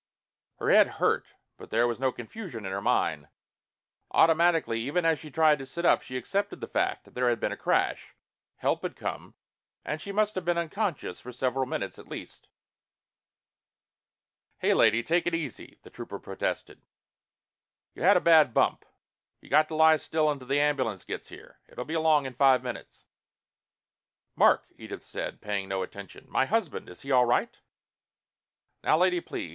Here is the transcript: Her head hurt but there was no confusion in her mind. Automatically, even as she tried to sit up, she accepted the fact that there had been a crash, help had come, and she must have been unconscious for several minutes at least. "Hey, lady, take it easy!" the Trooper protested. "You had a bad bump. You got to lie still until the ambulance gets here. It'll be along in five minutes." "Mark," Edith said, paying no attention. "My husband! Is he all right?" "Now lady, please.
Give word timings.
Her 0.55 0.71
head 0.71 0.87
hurt 0.97 1.27
but 1.57 1.69
there 1.69 1.85
was 1.87 1.99
no 1.99 2.11
confusion 2.11 2.65
in 2.65 2.71
her 2.71 2.81
mind. 2.81 3.27
Automatically, 4.09 4.81
even 4.81 5.05
as 5.05 5.19
she 5.19 5.29
tried 5.29 5.59
to 5.59 5.65
sit 5.67 5.85
up, 5.85 6.01
she 6.01 6.17
accepted 6.17 6.59
the 6.59 6.67
fact 6.67 7.05
that 7.05 7.13
there 7.13 7.29
had 7.29 7.39
been 7.39 7.51
a 7.51 7.55
crash, 7.55 8.15
help 8.55 8.81
had 8.81 8.95
come, 8.95 9.35
and 9.85 10.01
she 10.01 10.11
must 10.11 10.33
have 10.33 10.43
been 10.43 10.57
unconscious 10.57 11.19
for 11.19 11.31
several 11.31 11.67
minutes 11.67 11.99
at 11.99 12.07
least. 12.07 12.47
"Hey, 14.57 14.73
lady, 14.73 15.03
take 15.03 15.27
it 15.27 15.35
easy!" 15.35 15.77
the 15.83 15.91
Trooper 15.91 16.17
protested. 16.17 16.81
"You 17.93 18.01
had 18.01 18.17
a 18.17 18.21
bad 18.21 18.55
bump. 18.55 18.85
You 19.39 19.49
got 19.51 19.67
to 19.67 19.75
lie 19.75 19.97
still 19.97 20.31
until 20.31 20.47
the 20.47 20.59
ambulance 20.59 21.03
gets 21.03 21.27
here. 21.27 21.59
It'll 21.67 21.85
be 21.85 21.93
along 21.93 22.25
in 22.25 22.33
five 22.33 22.63
minutes." 22.63 23.05
"Mark," 24.35 24.65
Edith 24.79 25.03
said, 25.05 25.41
paying 25.41 25.69
no 25.69 25.83
attention. 25.83 26.25
"My 26.27 26.45
husband! 26.45 26.89
Is 26.89 27.01
he 27.03 27.11
all 27.11 27.25
right?" 27.27 27.55
"Now 28.83 28.97
lady, 28.97 29.21
please. 29.21 29.49